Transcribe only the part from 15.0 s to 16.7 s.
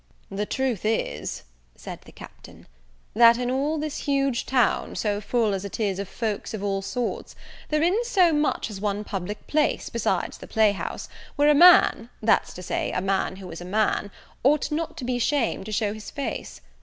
be ashamed to shew his face.